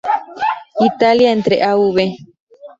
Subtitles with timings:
[0.87, 1.95] Italia entre Av.